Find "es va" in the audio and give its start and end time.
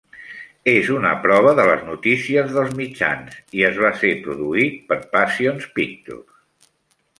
3.69-3.93